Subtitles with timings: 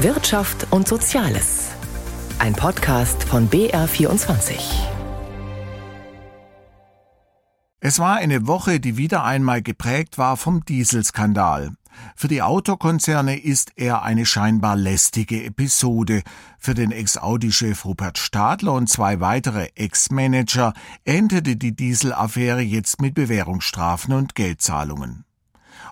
[0.00, 1.70] Wirtschaft und Soziales.
[2.38, 4.58] Ein Podcast von BR24.
[7.80, 11.72] Es war eine Woche, die wieder einmal geprägt war vom Dieselskandal.
[12.14, 16.22] Für die Autokonzerne ist er eine scheinbar lästige Episode.
[16.58, 20.74] Für den Ex-Audi-Chef Rupert Stadler und zwei weitere Ex-Manager
[21.06, 25.24] endete die Dieselaffäre jetzt mit Bewährungsstrafen und Geldzahlungen.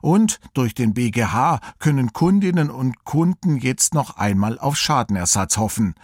[0.04, 5.94] Und durch den BGH können Kundinnen und Kunden jetzt noch einmal auf Schadenersatz hoffen.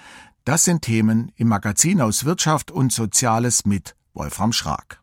[0.46, 5.02] Das sind Themen im Magazin aus Wirtschaft und Soziales mit Wolfram Schrag.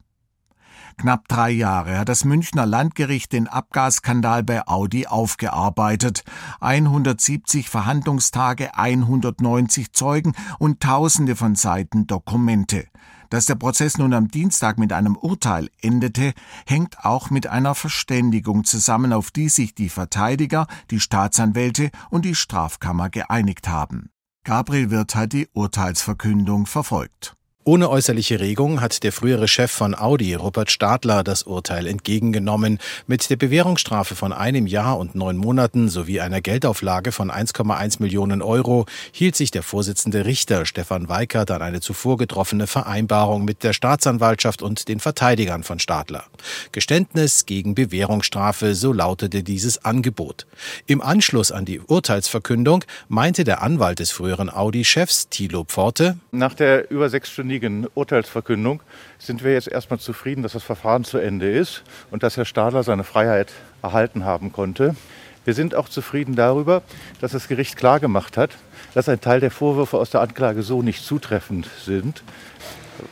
[0.97, 6.23] Knapp drei Jahre hat das Münchner Landgericht den Abgasskandal bei Audi aufgearbeitet.
[6.59, 12.87] 170 Verhandlungstage, 190 Zeugen und Tausende von Seiten Dokumente.
[13.29, 16.33] Dass der Prozess nun am Dienstag mit einem Urteil endete,
[16.65, 22.35] hängt auch mit einer Verständigung zusammen, auf die sich die Verteidiger, die Staatsanwälte und die
[22.35, 24.09] Strafkammer geeinigt haben.
[24.43, 27.36] Gabriel Wirth hat die Urteilsverkündung verfolgt.
[27.67, 32.79] Ohne äußerliche Regung hat der frühere Chef von Audi, Rupert Stadler, das Urteil entgegengenommen.
[33.07, 38.41] Mit der Bewährungsstrafe von einem Jahr und neun Monaten sowie einer Geldauflage von 1,1 Millionen
[38.41, 43.73] Euro hielt sich der Vorsitzende Richter Stefan Weikert an eine zuvor getroffene Vereinbarung mit der
[43.73, 46.23] Staatsanwaltschaft und den Verteidigern von Stadler.
[46.71, 50.47] Geständnis gegen Bewährungsstrafe, so lautete dieses Angebot.
[50.85, 56.89] Im Anschluss an die Urteilsverkündung meinte der Anwalt des früheren Audi-Chefs Thilo Pforte, nach der
[56.89, 58.81] über sechsstündigen vorliegenden Urteilsverkündung
[59.17, 62.83] sind wir jetzt erstmal zufrieden, dass das Verfahren zu Ende ist und dass Herr Stadler
[62.83, 64.95] seine Freiheit erhalten haben konnte.
[65.43, 66.83] Wir sind auch zufrieden darüber,
[67.19, 68.51] dass das Gericht klargemacht hat,
[68.93, 72.21] dass ein Teil der Vorwürfe aus der Anklage so nicht zutreffend sind.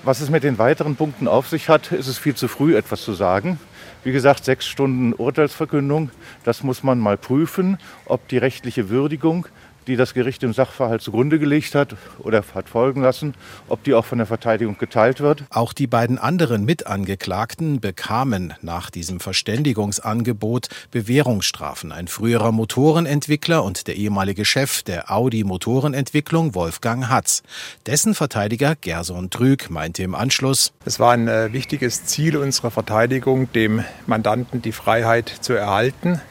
[0.04, 3.02] Was es mit den weiteren Punkten auf sich hat, ist es viel zu früh, etwas
[3.02, 3.60] zu sagen.
[4.04, 6.12] Wie gesagt, sechs Stunden Urteilsverkündung,
[6.44, 9.48] das muss man mal prüfen, ob die rechtliche Würdigung
[9.88, 13.34] die das Gericht im Sachverhalt zugrunde gelegt hat oder hat folgen lassen,
[13.68, 15.44] ob die auch von der Verteidigung geteilt wird.
[15.50, 21.92] Auch die beiden anderen Mitangeklagten bekamen nach diesem Verständigungsangebot Bewährungsstrafen.
[21.92, 27.44] Ein früherer Motorenentwickler und der ehemalige Chef der Audi Motorenentwicklung, Wolfgang Hatz.
[27.86, 33.52] Dessen Verteidiger Gerson Trüg meinte im Anschluss, es war ein äh, wichtiges Ziel unserer Verteidigung,
[33.54, 36.22] dem Mandanten die Freiheit zu erhalten.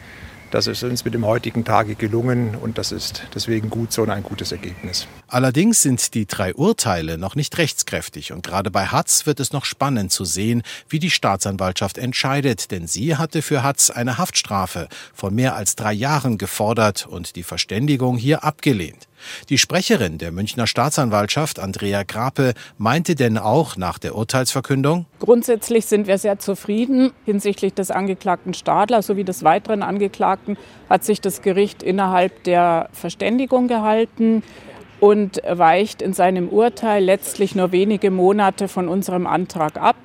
[0.54, 4.10] Das ist uns mit dem heutigen Tage gelungen und das ist deswegen gut so und
[4.10, 5.08] ein gutes Ergebnis.
[5.34, 9.64] Allerdings sind die drei Urteile noch nicht rechtskräftig und gerade bei Hatz wird es noch
[9.64, 15.34] spannend zu sehen, wie die Staatsanwaltschaft entscheidet, denn sie hatte für Hatz eine Haftstrafe von
[15.34, 19.08] mehr als drei Jahren gefordert und die Verständigung hier abgelehnt.
[19.48, 26.06] Die Sprecherin der Münchner Staatsanwaltschaft, Andrea Grape, meinte denn auch nach der Urteilsverkündung, Grundsätzlich sind
[26.06, 27.10] wir sehr zufrieden.
[27.24, 30.56] Hinsichtlich des Angeklagten Stadler sowie des weiteren Angeklagten
[30.88, 34.44] hat sich das Gericht innerhalb der Verständigung gehalten
[35.04, 39.96] und weicht in seinem Urteil letztlich nur wenige Monate von unserem Antrag ab.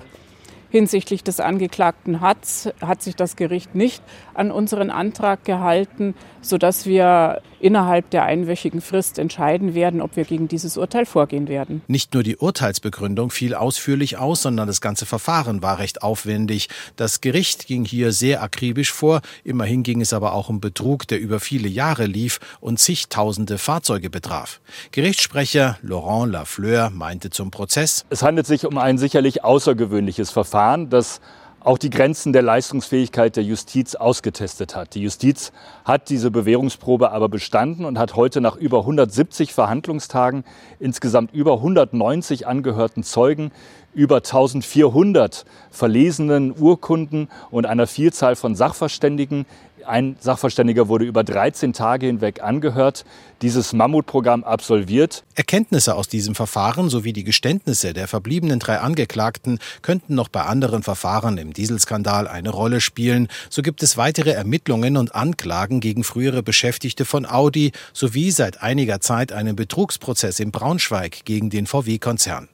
[0.72, 4.04] Hinsichtlich des Angeklagten Hatz hat sich das Gericht nicht
[4.36, 10.48] an unseren Antrag gehalten, sodass wir innerhalb der einwöchigen Frist entscheiden werden, ob wir gegen
[10.48, 11.82] dieses Urteil vorgehen werden.
[11.88, 16.70] Nicht nur die Urteilsbegründung fiel ausführlich aus, sondern das ganze Verfahren war recht aufwendig.
[16.96, 19.22] Das Gericht ging hier sehr akribisch vor.
[19.44, 24.12] Immerhin ging es aber auch um Betrug, der über viele Jahre lief und zigtausende Fahrzeuge
[24.12, 24.62] betraf.
[24.92, 30.59] Gerichtssprecher Laurent Lafleur meinte zum Prozess, es handelt sich um ein sicherlich außergewöhnliches Verfahren.
[30.60, 31.22] Verfahren, das
[31.62, 34.94] auch die Grenzen der Leistungsfähigkeit der Justiz ausgetestet hat.
[34.94, 35.54] Die Justiz
[35.86, 40.44] hat diese Bewährungsprobe aber bestanden und hat heute nach über 170 Verhandlungstagen
[40.78, 43.52] insgesamt über 190 angehörten Zeugen,
[43.94, 49.46] über 1400 verlesenen Urkunden und einer Vielzahl von Sachverständigen
[49.90, 53.06] ein Sachverständiger wurde über 13 Tage hinweg angehört,
[53.42, 55.24] dieses Mammutprogramm absolviert.
[55.36, 60.84] Erkenntnisse aus diesem Verfahren sowie die Geständnisse der verbliebenen drei Angeklagten könnten noch bei anderen
[60.84, 63.30] Verfahren im Dieselskandal eine Rolle spielen.
[63.50, 69.02] So gibt es weitere Ermittlungen und Anklagen gegen frühere Beschäftigte von Audi sowie seit einiger
[69.02, 72.50] Zeit einen Betrugsprozess in Braunschweig gegen den VW-Konzern.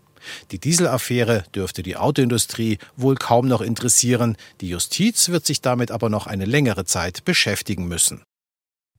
[0.52, 6.10] Die Dieselaffäre dürfte die Autoindustrie wohl kaum noch interessieren, die Justiz wird sich damit aber
[6.10, 8.24] noch eine längere Zeit beschäftigen müssen.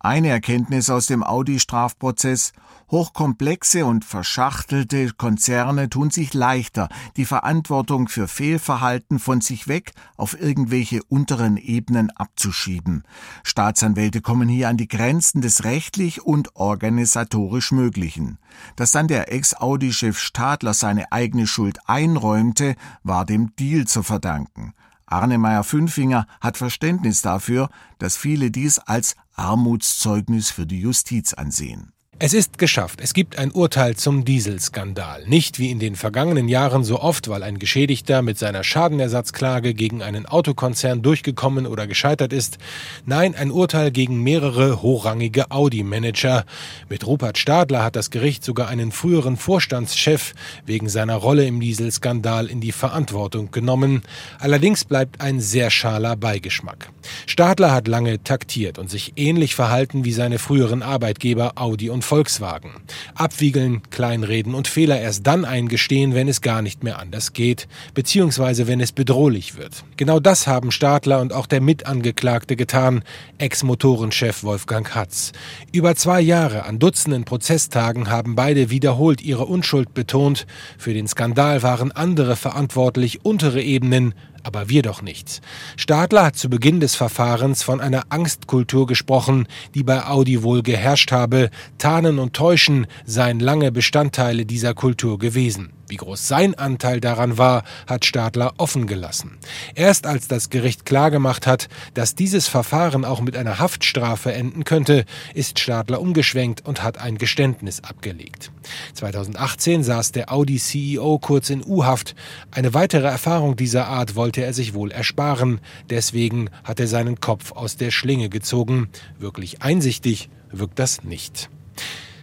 [0.06, 2.53] Eine Erkenntnis aus dem Audi-Strafprozess
[2.93, 10.41] Hochkomplexe und verschachtelte Konzerne tun sich leichter, die Verantwortung für Fehlverhalten von sich weg auf
[10.41, 13.03] irgendwelche unteren Ebenen abzuschieben.
[13.43, 18.38] Staatsanwälte kommen hier an die Grenzen des rechtlich und organisatorisch Möglichen.
[18.76, 24.73] Dass dann der Ex-Audi-Chef Stadler seine eigene Schuld einräumte, war dem Deal zu verdanken.
[25.06, 31.93] Arne Meyer-Fünfinger hat Verständnis dafür, dass viele dies als Armutszeugnis für die Justiz ansehen.
[32.18, 33.00] Es ist geschafft.
[33.02, 35.26] Es gibt ein Urteil zum Dieselskandal.
[35.26, 40.02] Nicht wie in den vergangenen Jahren so oft, weil ein Geschädigter mit seiner Schadenersatzklage gegen
[40.02, 42.56] einen Autokonzern durchgekommen oder gescheitert ist.
[43.04, 46.46] Nein, ein Urteil gegen mehrere hochrangige Audi-Manager.
[46.88, 50.32] Mit Rupert Stadler hat das Gericht sogar einen früheren Vorstandschef
[50.64, 54.00] wegen seiner Rolle im Dieselskandal in die Verantwortung genommen.
[54.38, 56.88] Allerdings bleibt ein sehr schaler Beigeschmack.
[57.26, 62.70] Stadler hat lange taktiert und sich ähnlich verhalten wie seine früheren Arbeitgeber Audi und Volkswagen.
[63.14, 68.67] Abwiegeln, kleinreden und Fehler erst dann eingestehen, wenn es gar nicht mehr anders geht, beziehungsweise
[68.67, 69.85] wenn es bedrohlich wird.
[69.97, 73.03] Genau das haben Stadler und auch der Mitangeklagte getan,
[73.38, 75.32] Ex-Motorenchef Wolfgang Hatz.
[75.73, 80.47] Über zwei Jahre an Dutzenden Prozesstagen haben beide wiederholt ihre Unschuld betont.
[80.79, 84.14] Für den Skandal waren andere verantwortlich, untere Ebenen,
[84.46, 85.40] aber wir doch nicht.
[85.76, 91.12] Stadler hat zu Beginn des Verfahrens von einer Angstkultur gesprochen, die bei Audi wohl geherrscht
[91.12, 91.50] habe.
[91.78, 95.75] Tarnen und Täuschen seien lange Bestandteile dieser Kultur gewesen.
[95.88, 99.38] Wie groß sein Anteil daran war, hat Stadler offen gelassen.
[99.74, 105.04] Erst als das Gericht klargemacht hat, dass dieses Verfahren auch mit einer Haftstrafe enden könnte,
[105.34, 108.50] ist Stadler umgeschwenkt und hat ein Geständnis abgelegt.
[108.94, 112.16] 2018 saß der Audi-CEO kurz in U-Haft.
[112.50, 115.60] Eine weitere Erfahrung dieser Art wollte er sich wohl ersparen.
[115.88, 118.88] Deswegen hat er seinen Kopf aus der Schlinge gezogen.
[119.18, 121.48] Wirklich einsichtig wirkt das nicht.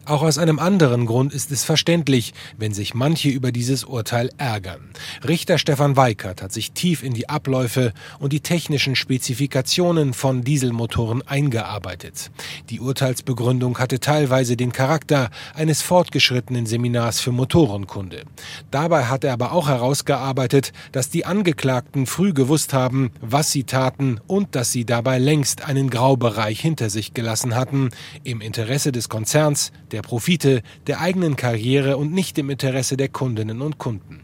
[0.05, 4.81] Auch aus einem anderen Grund ist es verständlich, wenn sich manche über dieses Urteil ärgern.
[5.25, 11.25] Richter Stefan Weikert hat sich tief in die Abläufe und die technischen Spezifikationen von Dieselmotoren
[11.25, 12.31] eingearbeitet.
[12.69, 18.23] Die Urteilsbegründung hatte teilweise den Charakter eines fortgeschrittenen Seminars für Motorenkunde.
[18.71, 24.19] Dabei hat er aber auch herausgearbeitet, dass die Angeklagten früh gewusst haben, was sie taten
[24.27, 27.89] und dass sie dabei längst einen Graubereich hinter sich gelassen hatten,
[28.25, 33.61] im Interesse des Konzerns, der Profite, der eigenen Karriere und nicht im Interesse der Kundinnen
[33.61, 34.21] und Kunden.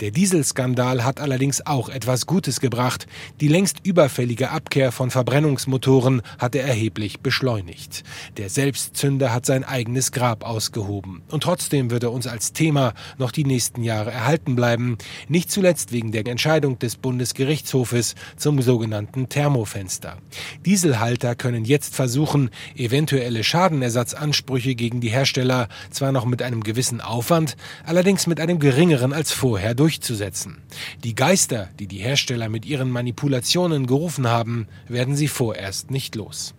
[0.00, 3.06] Der Dieselskandal hat allerdings auch etwas Gutes gebracht.
[3.40, 8.04] Die längst überfällige Abkehr von Verbrennungsmotoren hat er erheblich beschleunigt.
[8.36, 11.22] Der Selbstzünder hat sein eigenes Grab ausgehoben.
[11.30, 14.98] Und trotzdem wird er uns als Thema noch die nächsten Jahre erhalten bleiben.
[15.28, 20.18] Nicht zuletzt wegen der Entscheidung des Bundesgerichtshofes zum sogenannten Thermofenster.
[20.66, 27.00] Dieselhalter können jetzt versuchen, eventuelle Schadenersatzansprüche gegen die die Hersteller zwar noch mit einem gewissen
[27.00, 30.58] Aufwand, allerdings mit einem geringeren als vorher durchzusetzen.
[31.04, 36.56] Die Geister, die die Hersteller mit ihren Manipulationen gerufen haben, werden sie vorerst nicht los.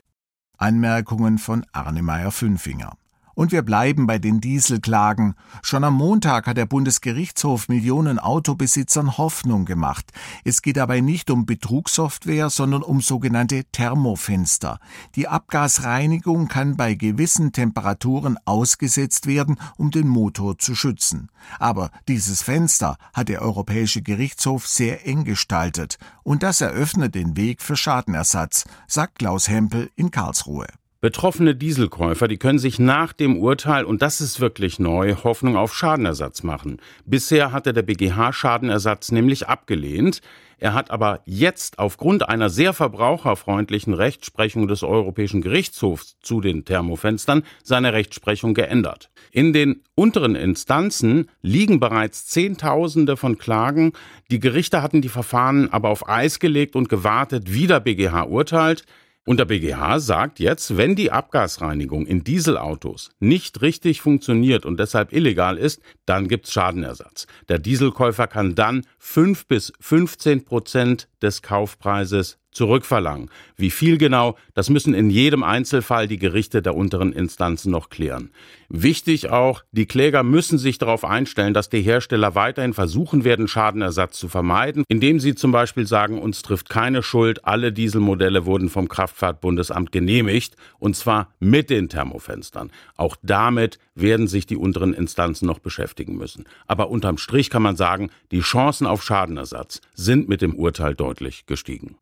[0.58, 2.94] Anmerkungen von Arne Meyer-Fünfinger.
[3.38, 5.36] Und wir bleiben bei den Dieselklagen.
[5.62, 10.12] Schon am Montag hat der Bundesgerichtshof Millionen Autobesitzern Hoffnung gemacht.
[10.44, 14.80] Es geht dabei nicht um Betrugssoftware, sondern um sogenannte Thermofenster.
[15.14, 21.30] Die Abgasreinigung kann bei gewissen Temperaturen ausgesetzt werden, um den Motor zu schützen.
[21.60, 26.00] Aber dieses Fenster hat der Europäische Gerichtshof sehr eng gestaltet.
[26.24, 30.66] Und das eröffnet den Weg für Schadenersatz, sagt Klaus Hempel in Karlsruhe.
[31.08, 35.74] Betroffene Dieselkäufer, die können sich nach dem Urteil, und das ist wirklich neu, Hoffnung auf
[35.74, 36.82] Schadenersatz machen.
[37.06, 40.20] Bisher hatte der BGH Schadenersatz nämlich abgelehnt.
[40.58, 47.44] Er hat aber jetzt aufgrund einer sehr verbraucherfreundlichen Rechtsprechung des Europäischen Gerichtshofs zu den Thermofenstern
[47.64, 49.10] seine Rechtsprechung geändert.
[49.32, 53.94] In den unteren Instanzen liegen bereits Zehntausende von Klagen.
[54.30, 58.84] Die Gerichte hatten die Verfahren aber auf Eis gelegt und gewartet, wie der BGH urteilt.
[59.28, 65.12] Und der BGH sagt jetzt, wenn die Abgasreinigung in Dieselautos nicht richtig funktioniert und deshalb
[65.12, 67.28] illegal ist, dann gibt's Schadenersatz.
[67.50, 73.30] Der Dieselkäufer kann dann 5 bis 15 Prozent des Kaufpreises zurückverlangen.
[73.56, 78.32] Wie viel genau, das müssen in jedem Einzelfall die Gerichte der unteren Instanzen noch klären.
[78.70, 84.20] Wichtig auch, die Kläger müssen sich darauf einstellen, dass die Hersteller weiterhin versuchen werden, Schadenersatz
[84.20, 88.90] zu vermeiden, indem sie zum Beispiel sagen, uns trifft keine Schuld, alle Dieselmodelle wurden vom
[88.90, 92.72] Kraftfahrtbundesamt genehmigt, und zwar mit den Thermofenstern.
[92.98, 96.46] Auch damit werden sich die unteren Instanzen noch beschäftigen müssen.
[96.66, 101.46] Aber unterm Strich kann man sagen, die Chancen auf Schadenersatz sind mit dem Urteil deutlich
[101.46, 101.96] gestiegen.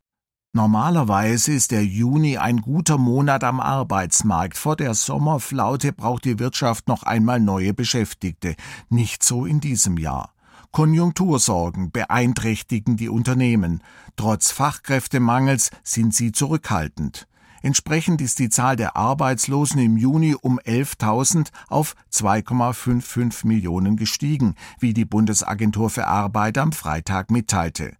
[0.55, 4.57] Normalerweise ist der Juni ein guter Monat am Arbeitsmarkt.
[4.57, 8.55] Vor der Sommerflaute braucht die Wirtschaft noch einmal neue Beschäftigte.
[8.87, 10.31] Nicht so in diesem Jahr.
[10.71, 13.83] Konjunktursorgen beeinträchtigen die Unternehmen.
[14.15, 17.27] Trotz Fachkräftemangels sind sie zurückhaltend.
[17.61, 24.93] Entsprechend ist die Zahl der Arbeitslosen im Juni um 11.000 auf 2,55 Millionen gestiegen, wie
[24.93, 27.97] die Bundesagentur für Arbeit am Freitag mitteilte.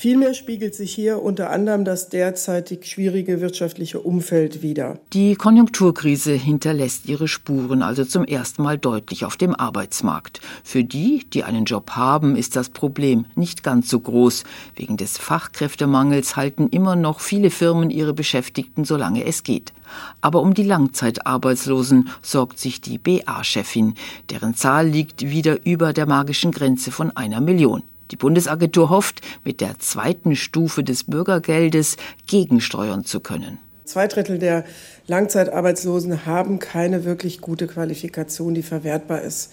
[0.00, 4.98] Vielmehr spiegelt sich hier unter anderem das derzeitig schwierige wirtschaftliche Umfeld wider.
[5.12, 10.40] Die Konjunkturkrise hinterlässt ihre Spuren also zum ersten Mal deutlich auf dem Arbeitsmarkt.
[10.64, 14.44] Für die, die einen Job haben, ist das Problem nicht ganz so groß.
[14.74, 19.74] Wegen des Fachkräftemangels halten immer noch viele Firmen ihre Beschäftigten, solange es geht.
[20.22, 23.96] Aber um die Langzeitarbeitslosen sorgt sich die BA-Chefin.
[24.30, 27.82] Deren Zahl liegt wieder über der magischen Grenze von einer Million.
[28.10, 33.58] Die Bundesagentur hofft, mit der zweiten Stufe des Bürgergeldes gegensteuern zu können.
[33.84, 34.64] Zwei Drittel der
[35.06, 39.52] Langzeitarbeitslosen haben keine wirklich gute Qualifikation, die verwertbar ist.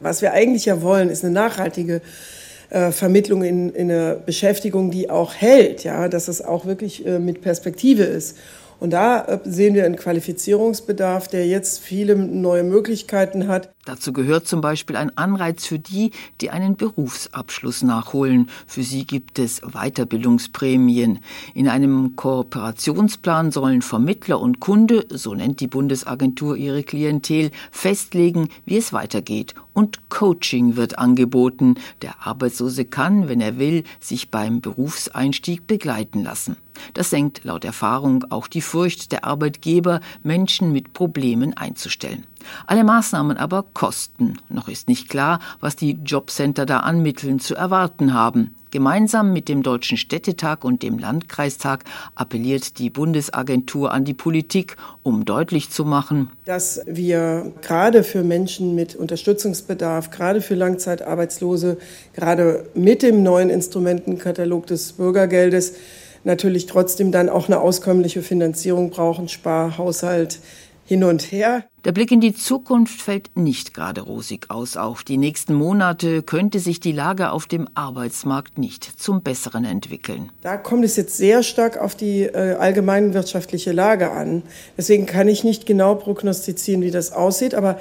[0.00, 2.00] Was wir eigentlich ja wollen, ist eine nachhaltige
[2.70, 7.18] äh, Vermittlung in, in eine Beschäftigung, die auch hält, ja, dass es auch wirklich äh,
[7.18, 8.36] mit Perspektive ist.
[8.80, 13.70] Und da äh, sehen wir einen Qualifizierungsbedarf, der jetzt viele neue Möglichkeiten hat.
[13.86, 16.10] Dazu gehört zum Beispiel ein Anreiz für die,
[16.42, 18.50] die einen Berufsabschluss nachholen.
[18.66, 21.20] Für sie gibt es Weiterbildungsprämien.
[21.54, 28.76] In einem Kooperationsplan sollen Vermittler und Kunde, so nennt die Bundesagentur ihre Klientel, festlegen, wie
[28.76, 29.54] es weitergeht.
[29.72, 31.76] Und Coaching wird angeboten.
[32.02, 36.56] Der Arbeitslose kann, wenn er will, sich beim Berufseinstieg begleiten lassen.
[36.94, 42.26] Das senkt laut Erfahrung auch die Furcht der Arbeitgeber, Menschen mit Problemen einzustellen.
[42.66, 44.36] Alle Maßnahmen aber kosten.
[44.50, 48.54] Noch ist nicht klar, was die Jobcenter da an Mitteln zu erwarten haben.
[48.70, 51.84] Gemeinsam mit dem Deutschen Städtetag und dem Landkreistag
[52.14, 58.74] appelliert die Bundesagentur an die Politik, um deutlich zu machen, dass wir gerade für Menschen
[58.74, 61.78] mit Unterstützungsbedarf, gerade für Langzeitarbeitslose,
[62.12, 65.72] gerade mit dem neuen Instrumentenkatalog des Bürgergeldes
[66.24, 70.38] natürlich trotzdem dann auch eine auskömmliche Finanzierung brauchen, Sparhaushalt
[70.84, 71.64] hin und her.
[71.86, 74.76] Der Blick in die Zukunft fällt nicht gerade rosig aus.
[74.76, 80.30] Auch die nächsten Monate könnte sich die Lage auf dem Arbeitsmarkt nicht zum Besseren entwickeln.
[80.42, 84.42] Da kommt es jetzt sehr stark auf die äh, allgemeine wirtschaftliche Lage an.
[84.76, 87.54] Deswegen kann ich nicht genau prognostizieren, wie das aussieht.
[87.54, 87.78] Aber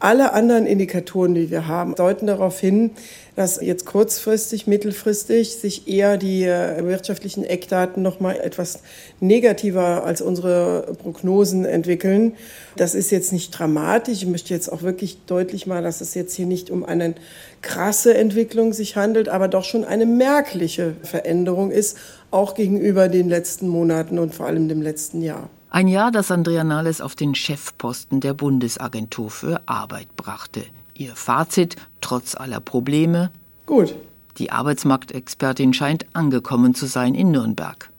[0.00, 2.90] alle anderen Indikatoren, die wir haben, deuten darauf hin,
[3.36, 8.80] dass jetzt kurzfristig, mittelfristig sich eher die äh, wirtschaftlichen Eckdaten noch mal etwas
[9.20, 12.34] negativer als unsere Prognosen entwickeln.
[12.76, 14.22] Das ist jetzt nicht dramatisch.
[14.22, 17.14] Ich möchte jetzt auch wirklich deutlich mal, dass es jetzt hier nicht um eine
[17.62, 21.96] krasse Entwicklung sich handelt, aber doch schon eine merkliche Veränderung ist,
[22.30, 25.48] auch gegenüber den letzten Monaten und vor allem dem letzten Jahr.
[25.74, 30.64] Ein Jahr, das Andrea Nahles auf den Chefposten der Bundesagentur für Arbeit brachte.
[30.94, 33.32] Ihr Fazit, trotz aller Probleme?
[33.66, 33.96] Gut.
[34.38, 37.90] Die Arbeitsmarktexpertin scheint angekommen zu sein in Nürnberg.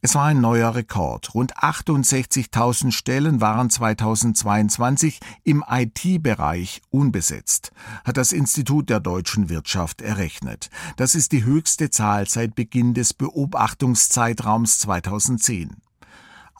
[0.00, 1.34] Es war ein neuer Rekord.
[1.34, 7.72] Rund 68.000 Stellen waren 2022 im IT-Bereich unbesetzt,
[8.04, 10.70] hat das Institut der deutschen Wirtschaft errechnet.
[10.98, 15.83] Das ist die höchste Zahl seit Beginn des Beobachtungszeitraums 2010.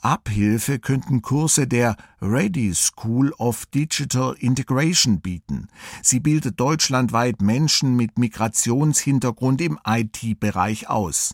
[0.05, 5.67] Abhilfe könnten Kurse der Ready School of Digital Integration bieten.
[6.03, 11.33] Sie bildet deutschlandweit Menschen mit Migrationshintergrund im IT-Bereich aus.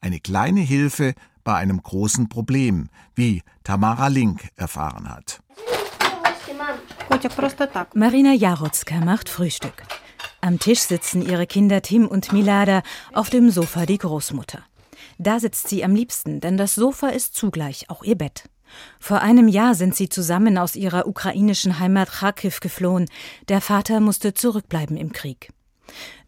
[0.00, 5.40] Eine kleine Hilfe bei einem großen Problem, wie Tamara Link erfahren hat.
[7.94, 9.84] Marina Jarotzka macht Frühstück.
[10.40, 12.82] Am Tisch sitzen ihre Kinder Tim und Milada,
[13.12, 14.67] auf dem Sofa die Großmutter.
[15.18, 18.44] Da sitzt sie am liebsten, denn das Sofa ist zugleich auch ihr Bett.
[19.00, 23.06] Vor einem Jahr sind sie zusammen aus ihrer ukrainischen Heimat Kharkiv geflohen.
[23.48, 25.50] Der Vater musste zurückbleiben im Krieg.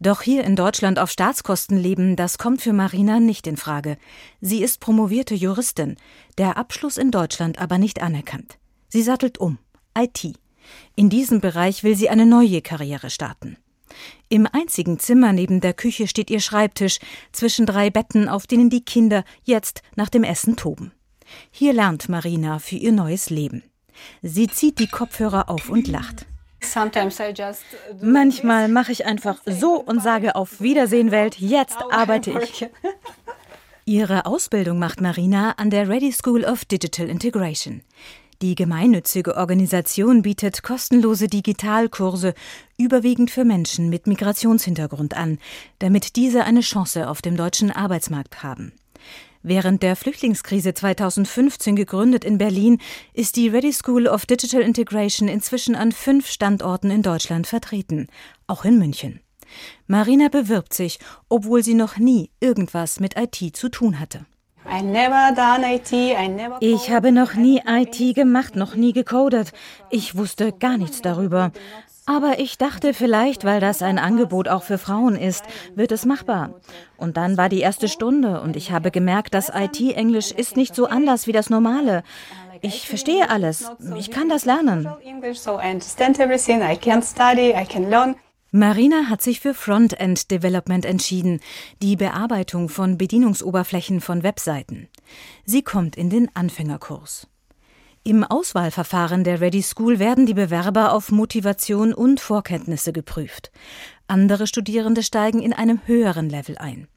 [0.01, 3.99] Doch hier in Deutschland auf Staatskosten leben, das kommt für Marina nicht in Frage.
[4.41, 5.97] Sie ist promovierte Juristin,
[6.39, 8.59] der Abschluss in Deutschland aber nicht anerkannt.
[8.89, 9.59] Sie sattelt um.
[9.97, 10.33] IT.
[10.97, 13.57] In diesem Bereich will sie eine neue Karriere starten.
[14.29, 16.99] Im einzigen Zimmer neben der Küche steht ihr Schreibtisch
[17.33, 20.93] zwischen drei Betten, auf denen die Kinder jetzt nach dem Essen toben.
[21.51, 23.63] Hier lernt Marina für ihr neues Leben.
[24.23, 26.27] Sie zieht die Kopfhörer auf und lacht.
[28.03, 32.69] Manchmal mache ich einfach so und sage auf Wiedersehen Welt, jetzt arbeite ich.
[33.87, 37.83] Ihre Ausbildung macht Marina an der Ready School of Digital Integration.
[38.43, 42.33] Die gemeinnützige Organisation bietet kostenlose Digitalkurse
[42.79, 45.39] überwiegend für Menschen mit Migrationshintergrund an,
[45.79, 48.73] damit diese eine Chance auf dem deutschen Arbeitsmarkt haben.
[49.43, 52.79] Während der Flüchtlingskrise 2015 gegründet in Berlin,
[53.13, 58.07] ist die Ready School of Digital Integration inzwischen an fünf Standorten in Deutschland vertreten,
[58.47, 59.21] auch in München.
[59.87, 64.25] Marina bewirbt sich, obwohl sie noch nie irgendwas mit IT zu tun hatte.
[66.61, 69.53] Ich habe noch nie IT gemacht, noch nie gecodet.
[69.91, 71.51] Ich wusste gar nichts darüber.
[72.07, 75.45] Aber ich dachte vielleicht, weil das ein Angebot auch für Frauen ist,
[75.77, 76.55] wird es machbar.
[76.97, 80.87] Und dann war die erste Stunde und ich habe gemerkt, dass IT-Englisch ist nicht so
[80.87, 82.03] anders wie das normale.
[82.63, 83.71] Ich verstehe alles.
[83.97, 84.89] Ich kann das lernen.
[88.53, 91.39] Marina hat sich für Frontend Development entschieden,
[91.83, 94.89] die Bearbeitung von Bedienungsoberflächen von Webseiten.
[95.45, 97.29] Sie kommt in den Anfängerkurs.
[98.03, 103.53] Im Auswahlverfahren der Ready School werden die Bewerber auf Motivation und Vorkenntnisse geprüft.
[104.09, 106.89] Andere Studierende steigen in einem höheren Level ein.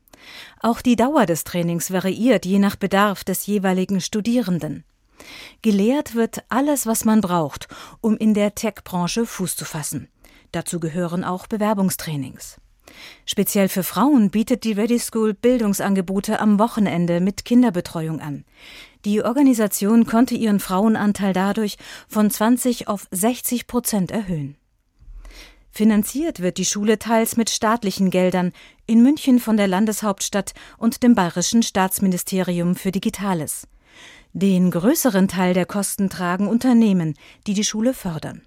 [0.59, 4.85] Auch die Dauer des Trainings variiert je nach Bedarf des jeweiligen Studierenden.
[5.61, 7.67] Gelehrt wird alles, was man braucht,
[8.01, 10.07] um in der Tech-Branche Fuß zu fassen.
[10.53, 12.57] Dazu gehören auch Bewerbungstrainings.
[13.25, 18.45] Speziell für Frauen bietet die Ready School Bildungsangebote am Wochenende mit Kinderbetreuung an.
[19.03, 24.55] Die Organisation konnte ihren Frauenanteil dadurch von 20 auf 60 Prozent erhöhen.
[25.71, 28.51] Finanziert wird die Schule teils mit staatlichen Geldern,
[28.85, 33.67] in München von der Landeshauptstadt und dem Bayerischen Staatsministerium für Digitales.
[34.33, 37.15] Den größeren Teil der Kosten tragen Unternehmen,
[37.47, 38.43] die die Schule fördern.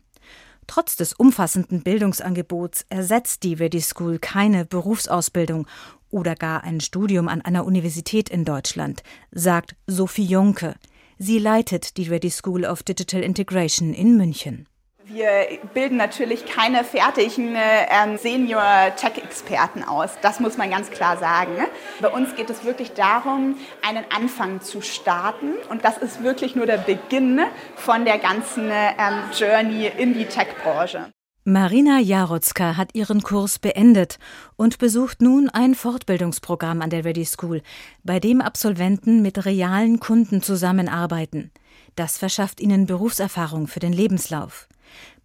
[0.66, 5.66] Trotz des umfassenden Bildungsangebots ersetzt die Ready School keine Berufsausbildung
[6.10, 10.74] oder gar ein Studium an einer Universität in Deutschland, sagt Sophie Jonke.
[11.18, 14.68] Sie leitet die Ready School of Digital Integration in München.
[15.08, 20.10] Wir bilden natürlich keine fertigen äh, Senior-Tech-Experten aus.
[20.20, 21.52] Das muss man ganz klar sagen.
[22.00, 23.54] Bei uns geht es wirklich darum,
[23.86, 25.52] einen Anfang zu starten.
[25.70, 27.40] Und das ist wirklich nur der Beginn
[27.76, 31.12] von der ganzen ähm, Journey in die Tech-Branche.
[31.44, 34.18] Marina Jarotzka hat ihren Kurs beendet
[34.56, 37.62] und besucht nun ein Fortbildungsprogramm an der Ready School,
[38.02, 41.52] bei dem Absolventen mit realen Kunden zusammenarbeiten.
[41.94, 44.66] Das verschafft ihnen Berufserfahrung für den Lebenslauf.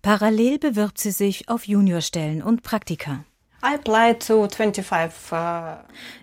[0.01, 3.23] Parallel bewirbt sie sich auf Juniorstellen und Praktika.
[3.63, 3.77] Uh,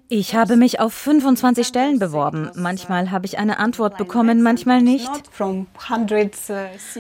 [0.08, 2.50] ich habe mich auf 25 Stellen beworben.
[2.56, 5.08] Manchmal habe ich eine Antwort bekommen, manchmal nicht.
[5.38, 5.66] Uh,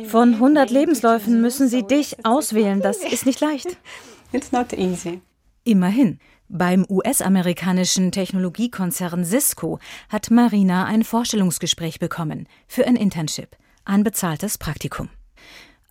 [0.06, 2.80] Von 100 Lebensläufen müssen Sie dich auswählen.
[2.80, 3.66] Das ist nicht leicht.
[5.64, 6.20] Immerhin.
[6.48, 15.10] Beim US-amerikanischen Technologiekonzern Cisco hat Marina ein Vorstellungsgespräch bekommen für ein Internship, ein bezahltes Praktikum.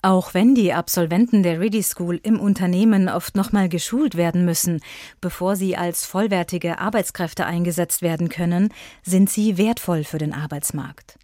[0.03, 4.79] Auch wenn die Absolventen der Ready School im Unternehmen oft nochmal geschult werden müssen,
[5.21, 8.69] bevor sie als vollwertige Arbeitskräfte eingesetzt werden können,
[9.01, 11.17] sind sie wertvoll für den Arbeitsmarkt.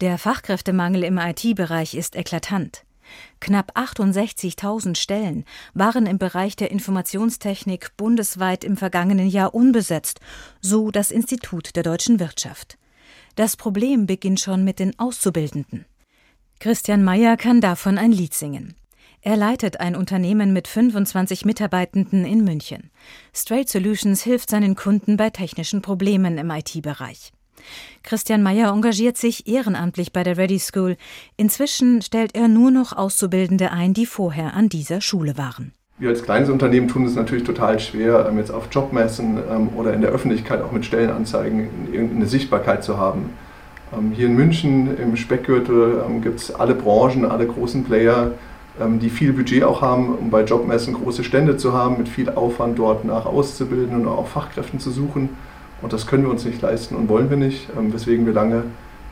[0.00, 2.84] Der Fachkräftemangel im IT-Bereich ist eklatant.
[3.40, 10.20] Knapp 68.000 Stellen waren im Bereich der Informationstechnik bundesweit im vergangenen Jahr unbesetzt,
[10.60, 12.78] so das Institut der deutschen Wirtschaft.
[13.36, 15.86] Das Problem beginnt schon mit den Auszubildenden.
[16.60, 18.74] Christian Meyer kann davon ein Lied singen.
[19.22, 22.90] Er leitet ein Unternehmen mit 25 Mitarbeitenden in München.
[23.32, 27.32] Straight Solutions hilft seinen Kunden bei technischen Problemen im IT-Bereich.
[28.02, 30.96] Christian Meyer engagiert sich ehrenamtlich bei der Ready School.
[31.36, 35.72] Inzwischen stellt er nur noch Auszubildende ein, die vorher an dieser Schule waren.
[35.98, 39.94] Wir als kleines Unternehmen tun es natürlich total schwer, ähm, jetzt auf Jobmessen ähm, oder
[39.94, 43.30] in der Öffentlichkeit auch mit Stellenanzeigen irgendeine Sichtbarkeit zu haben.
[43.96, 48.32] Ähm, hier in München im Speckgürtel ähm, gibt es alle Branchen, alle großen Player,
[48.80, 52.30] ähm, die viel Budget auch haben, um bei Jobmessen große Stände zu haben, mit viel
[52.30, 55.30] Aufwand dort nach auszubilden und auch Fachkräften zu suchen.
[55.80, 58.64] Und das können wir uns nicht leisten und wollen wir nicht, weswegen wir lange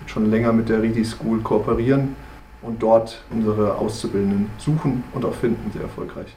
[0.06, 2.16] schon länger mit der Ridi School kooperieren
[2.62, 6.36] und dort unsere Auszubildenden suchen und auch finden, sehr erfolgreich.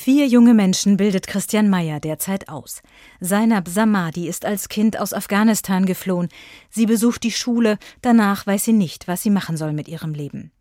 [0.00, 2.82] Vier junge Menschen bildet Christian Meyer derzeit aus.
[3.18, 6.28] Seinab Samadi ist als Kind aus Afghanistan geflohen.
[6.70, 10.52] Sie besucht die Schule, danach weiß sie nicht, was sie machen soll mit ihrem Leben.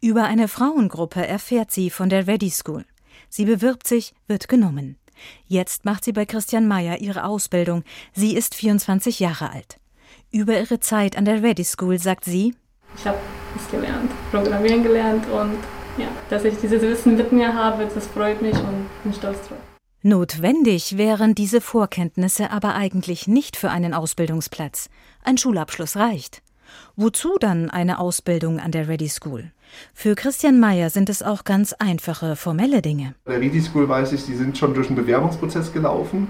[0.00, 2.84] Über eine Frauengruppe erfährt sie von der Ready School.
[3.28, 4.98] Sie bewirbt sich, wird genommen.
[5.46, 7.84] Jetzt macht sie bei Christian Meyer ihre Ausbildung.
[8.12, 9.78] Sie ist 24 Jahre alt.
[10.32, 12.56] Über ihre Zeit an der Ready School sagt sie:
[12.96, 13.18] Ich habe
[13.56, 15.56] es gelernt, Programmieren gelernt und
[15.98, 19.58] ja, dass ich dieses Wissen mit mir habe, das freut mich und bin stolz drauf.
[20.04, 24.88] Notwendig wären diese Vorkenntnisse aber eigentlich nicht für einen Ausbildungsplatz.
[25.22, 26.42] Ein Schulabschluss reicht.
[26.96, 29.52] Wozu dann eine Ausbildung an der Ready School?
[29.94, 33.14] Für Christian Mayer sind es auch ganz einfache formelle Dinge.
[33.24, 36.28] Bei der Ready School weiß ich, Sie sind schon durch einen Bewerbungsprozess gelaufen.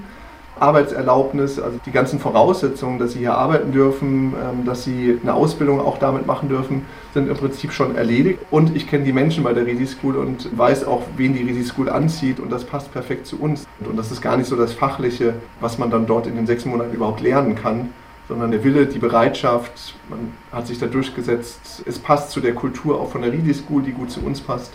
[0.62, 5.80] Arbeitserlaubnis, also die ganzen Voraussetzungen, dass sie hier arbeiten dürfen, ähm, dass sie eine Ausbildung
[5.80, 8.38] auch damit machen dürfen, sind im Prinzip schon erledigt.
[8.50, 11.64] Und ich kenne die Menschen bei der Risi School und weiß auch, wen die Risi
[11.64, 13.66] School anzieht und das passt perfekt zu uns.
[13.80, 16.64] Und das ist gar nicht so das Fachliche, was man dann dort in den sechs
[16.64, 17.90] Monaten überhaupt lernen kann,
[18.28, 23.00] sondern der Wille, die Bereitschaft, man hat sich da durchgesetzt, es passt zu der Kultur
[23.00, 24.72] auch von der Ridi School, die gut zu uns passt.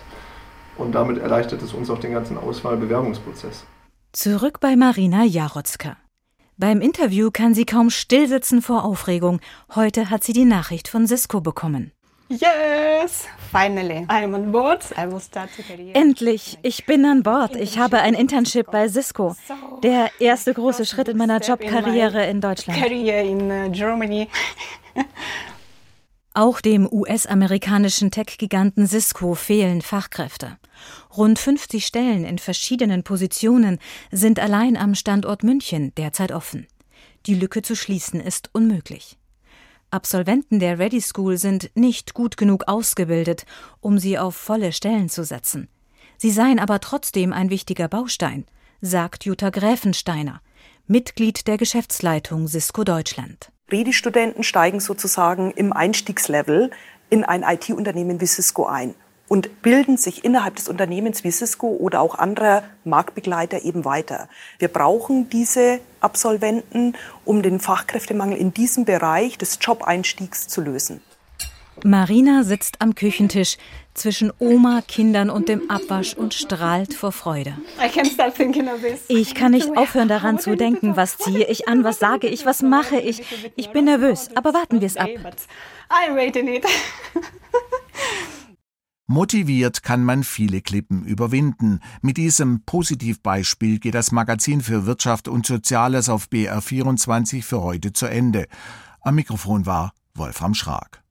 [0.78, 3.66] Und damit erleichtert es uns auch den ganzen Auswahlbewerbungsprozess.
[4.14, 5.98] Zurück bei Marina Jarotzka.
[6.58, 9.40] Beim Interview kann sie kaum stillsitzen vor Aufregung.
[9.76, 11.92] Heute hat sie die Nachricht von Cisco bekommen.
[12.30, 14.84] Yes, finally, I'm on board.
[14.98, 15.96] I will start to career.
[15.96, 17.56] Endlich, ich bin an Bord.
[17.56, 19.36] Ich habe ein Internship bei Cisco.
[19.84, 22.80] Der erste große Schritt in meiner Jobkarriere in Deutschland.
[22.80, 24.28] Career in uh, Germany.
[26.38, 30.60] Auch dem US-amerikanischen Tech-Giganten Cisco fehlen Fachkräfte.
[31.18, 33.80] Rund 50 Stellen in verschiedenen Positionen
[34.12, 36.68] sind allein am Standort München derzeit offen.
[37.26, 39.18] Die Lücke zu schließen ist unmöglich.
[39.90, 43.48] Absolventen der Ready School sind nicht gut genug ausgebildet,
[43.80, 45.70] um sie auf volle Stellen zu setzen.
[46.20, 48.46] Sie seien aber trotzdem ein wichtiger Baustein,
[48.80, 50.44] sagt Jutta Gräfensteiner,
[50.86, 53.52] Mitglied der Geschäftsleitung Cisco Deutschland.
[53.70, 56.72] Ready-Studenten steigen sozusagen im Einstiegslevel
[57.10, 58.96] in ein IT-Unternehmen wie Cisco ein
[59.28, 64.30] und bilden sich innerhalb des Unternehmens wie Cisco oder auch anderer Marktbegleiter eben weiter.
[64.58, 71.02] Wir brauchen diese Absolventen, um den Fachkräftemangel in diesem Bereich des Job-Einstiegs zu lösen.
[71.84, 73.58] Marina sitzt am Küchentisch
[73.94, 77.58] zwischen Oma, Kindern und dem Abwasch und strahlt vor Freude.
[79.08, 82.62] Ich kann nicht aufhören daran zu denken, was ziehe ich an, was sage ich, was
[82.62, 83.22] mache ich.
[83.56, 85.10] Ich bin nervös, aber warten wir es ab.
[89.10, 91.80] Motiviert kann man viele Klippen überwinden.
[92.02, 98.06] Mit diesem Positivbeispiel geht das Magazin für Wirtschaft und Soziales auf BR24 für heute zu
[98.08, 98.48] Ende.
[99.00, 101.02] Am Mikrofon war Wolfram Schrag.